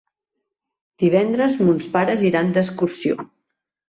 [1.03, 3.27] Divendres mons pares iran d'excursió.